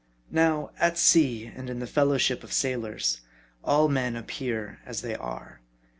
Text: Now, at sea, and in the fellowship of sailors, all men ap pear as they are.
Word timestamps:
Now, 0.31 0.71
at 0.79 0.97
sea, 0.97 1.45
and 1.45 1.69
in 1.69 1.77
the 1.77 1.85
fellowship 1.85 2.43
of 2.43 2.51
sailors, 2.51 3.21
all 3.63 3.87
men 3.87 4.15
ap 4.15 4.29
pear 4.29 4.79
as 4.83 5.03
they 5.03 5.13
are. 5.15 5.61